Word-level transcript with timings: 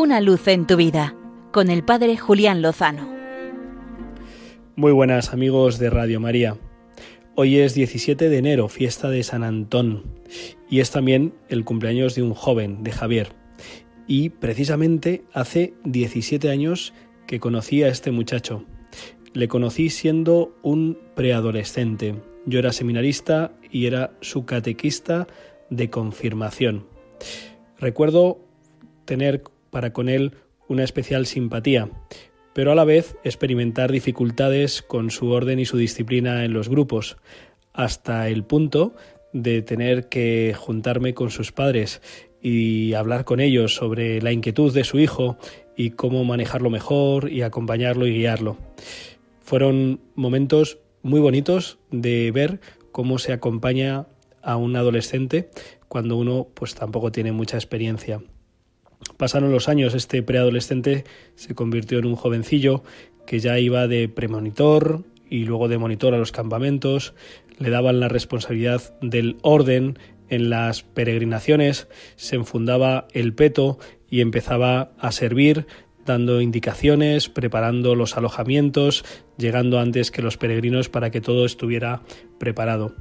Una 0.00 0.22
luz 0.22 0.48
en 0.48 0.66
tu 0.66 0.78
vida 0.78 1.14
con 1.52 1.68
el 1.68 1.84
Padre 1.84 2.16
Julián 2.16 2.62
Lozano. 2.62 3.06
Muy 4.74 4.92
buenas 4.92 5.34
amigos 5.34 5.78
de 5.78 5.90
Radio 5.90 6.20
María. 6.20 6.56
Hoy 7.34 7.58
es 7.58 7.74
17 7.74 8.30
de 8.30 8.38
enero, 8.38 8.70
fiesta 8.70 9.10
de 9.10 9.22
San 9.22 9.44
Antón, 9.44 10.04
y 10.70 10.80
es 10.80 10.90
también 10.90 11.34
el 11.50 11.66
cumpleaños 11.66 12.14
de 12.14 12.22
un 12.22 12.32
joven, 12.32 12.82
de 12.82 12.92
Javier. 12.92 13.34
Y 14.06 14.30
precisamente 14.30 15.22
hace 15.34 15.74
17 15.84 16.48
años 16.48 16.94
que 17.26 17.38
conocí 17.38 17.82
a 17.82 17.88
este 17.88 18.10
muchacho. 18.10 18.64
Le 19.34 19.48
conocí 19.48 19.90
siendo 19.90 20.56
un 20.62 20.98
preadolescente. 21.14 22.14
Yo 22.46 22.58
era 22.58 22.72
seminarista 22.72 23.52
y 23.70 23.84
era 23.84 24.14
su 24.22 24.46
catequista 24.46 25.26
de 25.68 25.90
confirmación. 25.90 26.86
Recuerdo 27.78 28.40
tener 29.04 29.42
para 29.70 29.92
con 29.92 30.08
él 30.08 30.32
una 30.68 30.84
especial 30.84 31.26
simpatía, 31.26 31.90
pero 32.52 32.72
a 32.72 32.74
la 32.74 32.84
vez 32.84 33.16
experimentar 33.24 33.90
dificultades 33.90 34.82
con 34.82 35.10
su 35.10 35.30
orden 35.30 35.58
y 35.58 35.64
su 35.64 35.76
disciplina 35.76 36.44
en 36.44 36.52
los 36.52 36.68
grupos, 36.68 37.16
hasta 37.72 38.28
el 38.28 38.44
punto 38.44 38.94
de 39.32 39.62
tener 39.62 40.08
que 40.08 40.54
juntarme 40.56 41.14
con 41.14 41.30
sus 41.30 41.52
padres 41.52 42.02
y 42.42 42.94
hablar 42.94 43.24
con 43.24 43.40
ellos 43.40 43.74
sobre 43.74 44.20
la 44.22 44.32
inquietud 44.32 44.72
de 44.72 44.84
su 44.84 44.98
hijo 44.98 45.38
y 45.76 45.90
cómo 45.90 46.24
manejarlo 46.24 46.70
mejor 46.70 47.30
y 47.30 47.42
acompañarlo 47.42 48.06
y 48.06 48.14
guiarlo. 48.14 48.56
Fueron 49.40 50.00
momentos 50.14 50.78
muy 51.02 51.20
bonitos 51.20 51.78
de 51.90 52.30
ver 52.32 52.60
cómo 52.92 53.18
se 53.18 53.32
acompaña 53.32 54.06
a 54.42 54.56
un 54.56 54.76
adolescente 54.76 55.50
cuando 55.88 56.16
uno 56.16 56.48
pues 56.54 56.74
tampoco 56.74 57.12
tiene 57.12 57.32
mucha 57.32 57.56
experiencia. 57.56 58.20
Pasaron 59.20 59.52
los 59.52 59.68
años, 59.68 59.92
este 59.92 60.22
preadolescente 60.22 61.04
se 61.34 61.54
convirtió 61.54 61.98
en 61.98 62.06
un 62.06 62.16
jovencillo 62.16 62.82
que 63.26 63.38
ya 63.38 63.58
iba 63.58 63.86
de 63.86 64.08
premonitor 64.08 65.04
y 65.28 65.44
luego 65.44 65.68
de 65.68 65.76
monitor 65.76 66.14
a 66.14 66.16
los 66.16 66.32
campamentos, 66.32 67.12
le 67.58 67.68
daban 67.68 68.00
la 68.00 68.08
responsabilidad 68.08 68.98
del 69.02 69.36
orden 69.42 69.98
en 70.30 70.48
las 70.48 70.84
peregrinaciones, 70.84 71.86
se 72.16 72.36
enfundaba 72.36 73.08
el 73.12 73.34
peto 73.34 73.78
y 74.08 74.22
empezaba 74.22 74.92
a 74.98 75.12
servir 75.12 75.66
dando 76.06 76.40
indicaciones, 76.40 77.28
preparando 77.28 77.94
los 77.94 78.16
alojamientos, 78.16 79.04
llegando 79.36 79.80
antes 79.80 80.10
que 80.10 80.22
los 80.22 80.38
peregrinos 80.38 80.88
para 80.88 81.10
que 81.10 81.20
todo 81.20 81.44
estuviera 81.44 82.00
preparado 82.38 82.94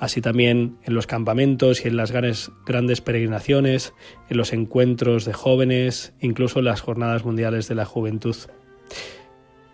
así 0.00 0.22
también 0.22 0.78
en 0.84 0.94
los 0.94 1.06
campamentos 1.06 1.84
y 1.84 1.88
en 1.88 1.96
las 1.96 2.10
grandes, 2.10 3.00
peregrinaciones, 3.02 3.92
en 4.30 4.38
los 4.38 4.54
encuentros 4.54 5.26
de 5.26 5.34
jóvenes, 5.34 6.14
incluso 6.20 6.58
en 6.58 6.64
las 6.64 6.80
jornadas 6.80 7.24
mundiales 7.24 7.68
de 7.68 7.74
la 7.74 7.84
juventud. 7.84 8.34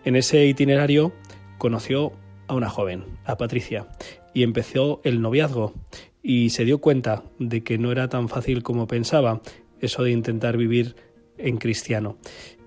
En 0.03 0.17
ese 0.17 0.45
itinerario 0.45 1.13
conoció 1.57 2.11
a 2.47 2.55
una 2.55 2.69
joven, 2.69 3.05
a 3.25 3.37
Patricia, 3.37 3.87
y 4.33 4.43
empezó 4.43 4.99
el 5.05 5.21
noviazgo 5.21 5.73
y 6.21 6.49
se 6.49 6.65
dio 6.65 6.79
cuenta 6.79 7.23
de 7.39 7.63
que 7.63 7.77
no 7.77 7.93
era 7.93 8.09
tan 8.09 8.27
fácil 8.27 8.63
como 8.63 8.85
pensaba 8.85 9.41
eso 9.79 10.03
de 10.03 10.11
intentar 10.11 10.57
vivir 10.57 10.97
en 11.37 11.55
cristiano. 11.55 12.17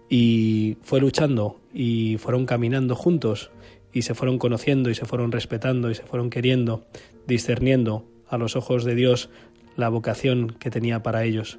Y 0.09 0.79
fue 0.83 0.99
luchando 1.01 1.61
y 1.75 2.17
fueron 2.19 2.47
caminando 2.47 2.97
juntos 2.97 3.51
y 3.93 4.03
se 4.03 4.15
fueron 4.15 4.39
conociendo 4.39 4.91
y 4.91 4.95
se 4.95 5.05
fueron 5.05 5.33
respetando 5.33 5.91
y 5.91 5.95
se 5.95 6.03
fueron 6.03 6.31
queriendo, 6.31 6.87
discerniendo 7.27 8.07
a 8.29 8.39
los 8.39 8.57
ojos 8.57 8.85
de 8.85 8.95
Dios 8.95 9.31
la 9.77 9.89
vocación 9.89 10.57
que 10.59 10.71
tenía 10.71 11.03
para 11.03 11.25
ellos. 11.25 11.59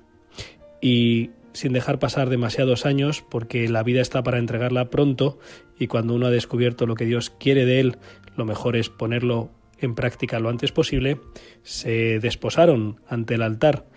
Y 0.82 1.32
sin 1.54 1.74
dejar 1.74 2.00
pasar 2.00 2.30
demasiados 2.30 2.86
años, 2.86 3.24
porque 3.30 3.68
la 3.68 3.84
vida 3.84 4.02
está 4.02 4.24
para 4.24 4.40
entregarla 4.40 4.90
pronto 4.90 5.40
y 5.78 5.88
cuando 5.88 6.14
uno 6.14 6.28
ha 6.28 6.32
descubierto 6.32 6.86
lo 6.86 6.96
que 6.96 7.06
Dios 7.06 7.30
quiere 7.30 7.66
de 7.66 7.80
él, 7.82 7.98
lo 8.38 8.46
mejor 8.46 8.78
es 8.78 8.90
ponerlo 8.90 9.50
en 9.80 9.96
práctica 9.96 10.40
lo 10.40 10.50
antes 10.50 10.72
posible, 10.72 11.19
se 11.63 12.19
desposaron 12.19 13.02
ante 13.08 13.34
el 13.34 13.42
altar, 13.42 13.88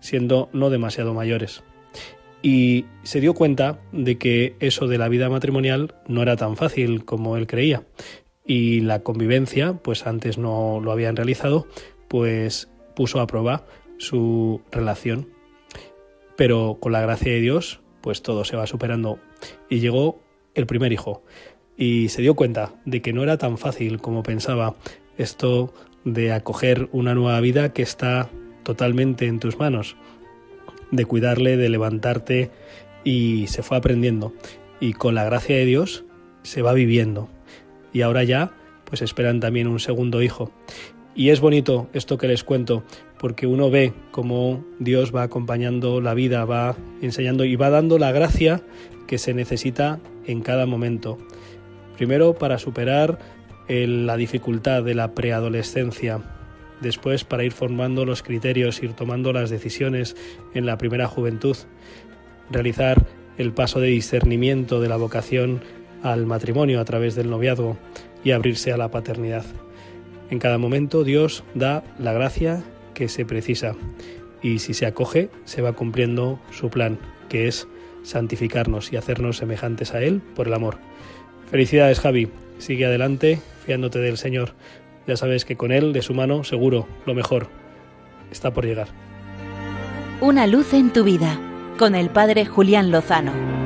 siendo 0.00 0.48
no 0.52 0.70
demasiado 0.70 1.14
mayores 1.14 1.62
y 2.44 2.84
se 3.04 3.22
dio 3.22 3.32
cuenta 3.32 3.80
de 3.90 4.18
que 4.18 4.54
eso 4.60 4.86
de 4.86 4.98
la 4.98 5.08
vida 5.08 5.30
matrimonial 5.30 5.94
no 6.06 6.20
era 6.20 6.36
tan 6.36 6.58
fácil 6.58 7.06
como 7.06 7.38
él 7.38 7.46
creía. 7.46 7.84
Y 8.44 8.80
la 8.80 9.02
convivencia, 9.02 9.78
pues 9.82 10.06
antes 10.06 10.36
no 10.36 10.78
lo 10.78 10.92
habían 10.92 11.16
realizado, 11.16 11.66
pues 12.06 12.68
puso 12.94 13.20
a 13.20 13.26
prueba 13.26 13.64
su 13.96 14.60
relación. 14.70 15.30
Pero 16.36 16.76
con 16.82 16.92
la 16.92 17.00
gracia 17.00 17.32
de 17.32 17.40
Dios, 17.40 17.80
pues 18.02 18.20
todo 18.20 18.44
se 18.44 18.56
va 18.56 18.66
superando. 18.66 19.18
Y 19.70 19.80
llegó 19.80 20.20
el 20.54 20.66
primer 20.66 20.92
hijo. 20.92 21.22
Y 21.78 22.10
se 22.10 22.20
dio 22.20 22.34
cuenta 22.34 22.74
de 22.84 23.00
que 23.00 23.14
no 23.14 23.22
era 23.22 23.38
tan 23.38 23.56
fácil 23.56 24.02
como 24.02 24.22
pensaba 24.22 24.76
esto 25.16 25.72
de 26.04 26.30
acoger 26.32 26.90
una 26.92 27.14
nueva 27.14 27.40
vida 27.40 27.72
que 27.72 27.80
está 27.80 28.28
totalmente 28.64 29.28
en 29.28 29.40
tus 29.40 29.58
manos 29.58 29.96
de 30.96 31.04
cuidarle, 31.04 31.56
de 31.56 31.68
levantarte 31.68 32.50
y 33.04 33.46
se 33.48 33.62
fue 33.62 33.76
aprendiendo. 33.76 34.32
Y 34.80 34.92
con 34.92 35.14
la 35.14 35.24
gracia 35.24 35.56
de 35.56 35.64
Dios 35.64 36.04
se 36.42 36.62
va 36.62 36.72
viviendo. 36.72 37.28
Y 37.92 38.02
ahora 38.02 38.24
ya 38.24 38.52
pues 38.84 39.02
esperan 39.02 39.40
también 39.40 39.66
un 39.66 39.80
segundo 39.80 40.22
hijo. 40.22 40.52
Y 41.16 41.30
es 41.30 41.40
bonito 41.40 41.88
esto 41.92 42.18
que 42.18 42.26
les 42.26 42.42
cuento, 42.42 42.82
porque 43.18 43.46
uno 43.46 43.70
ve 43.70 43.92
cómo 44.10 44.64
Dios 44.80 45.14
va 45.14 45.22
acompañando 45.22 46.00
la 46.00 46.12
vida, 46.12 46.44
va 46.44 46.76
enseñando 47.02 47.44
y 47.44 47.54
va 47.54 47.70
dando 47.70 47.98
la 47.98 48.10
gracia 48.10 48.62
que 49.06 49.18
se 49.18 49.32
necesita 49.32 50.00
en 50.26 50.40
cada 50.42 50.66
momento. 50.66 51.18
Primero 51.96 52.34
para 52.34 52.58
superar 52.58 53.18
la 53.68 54.16
dificultad 54.16 54.82
de 54.82 54.94
la 54.94 55.14
preadolescencia, 55.14 56.20
después 56.80 57.24
para 57.24 57.44
ir 57.44 57.52
formando 57.52 58.04
los 58.04 58.22
criterios, 58.22 58.82
ir 58.82 58.92
tomando 58.92 59.32
las 59.32 59.50
decisiones 59.50 60.16
en 60.54 60.66
la 60.66 60.78
primera 60.78 61.06
juventud, 61.06 61.56
realizar 62.50 63.04
el 63.38 63.52
paso 63.52 63.80
de 63.80 63.88
discernimiento 63.88 64.80
de 64.80 64.88
la 64.88 64.96
vocación 64.96 65.60
al 66.02 66.26
matrimonio 66.26 66.80
a 66.80 66.84
través 66.84 67.14
del 67.14 67.30
noviazgo 67.30 67.76
y 68.22 68.30
abrirse 68.30 68.72
a 68.72 68.76
la 68.76 68.90
paternidad. 68.90 69.44
En 70.30 70.38
cada 70.38 70.58
momento 70.58 71.04
Dios 71.04 71.44
da 71.54 71.82
la 71.98 72.12
gracia 72.12 72.62
que 72.94 73.08
se 73.08 73.24
precisa 73.24 73.74
y 74.42 74.58
si 74.58 74.74
se 74.74 74.86
acoge 74.86 75.30
se 75.44 75.62
va 75.62 75.72
cumpliendo 75.72 76.38
su 76.50 76.70
plan, 76.70 76.98
que 77.28 77.48
es 77.48 77.66
santificarnos 78.02 78.92
y 78.92 78.96
hacernos 78.96 79.38
semejantes 79.38 79.94
a 79.94 80.02
Él 80.02 80.20
por 80.34 80.46
el 80.46 80.54
amor. 80.54 80.78
Felicidades 81.50 82.00
Javi, 82.00 82.28
sigue 82.58 82.86
adelante 82.86 83.40
fiándote 83.64 83.98
del 83.98 84.18
Señor. 84.18 84.52
Ya 85.06 85.16
sabes 85.16 85.44
que 85.44 85.56
con 85.56 85.70
él, 85.72 85.92
de 85.92 86.02
su 86.02 86.14
mano, 86.14 86.44
seguro, 86.44 86.88
lo 87.06 87.14
mejor 87.14 87.48
está 88.30 88.52
por 88.52 88.64
llegar. 88.64 88.88
Una 90.20 90.46
luz 90.46 90.72
en 90.72 90.92
tu 90.92 91.04
vida, 91.04 91.38
con 91.78 91.94
el 91.94 92.08
Padre 92.08 92.46
Julián 92.46 92.90
Lozano. 92.90 93.63